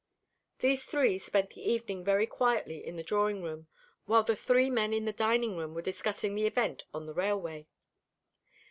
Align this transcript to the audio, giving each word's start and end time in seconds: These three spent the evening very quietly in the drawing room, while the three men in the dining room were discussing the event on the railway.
These 0.57 0.85
three 0.85 1.19
spent 1.19 1.51
the 1.51 1.61
evening 1.61 2.03
very 2.03 2.25
quietly 2.25 2.83
in 2.83 2.95
the 2.95 3.03
drawing 3.03 3.43
room, 3.43 3.67
while 4.07 4.23
the 4.23 4.35
three 4.35 4.71
men 4.71 4.93
in 4.93 5.05
the 5.05 5.13
dining 5.13 5.55
room 5.57 5.75
were 5.75 5.83
discussing 5.83 6.33
the 6.33 6.47
event 6.47 6.85
on 6.91 7.05
the 7.05 7.13
railway. 7.13 7.67